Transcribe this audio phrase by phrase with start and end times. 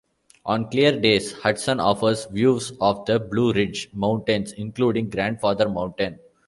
[0.47, 6.17] On clear days, Hudson offers views of the Blue Ridge Mountains, including Grandfather Mountain.